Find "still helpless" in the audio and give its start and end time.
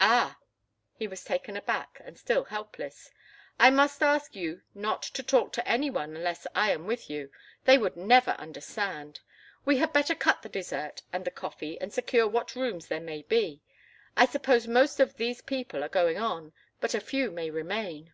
2.16-3.10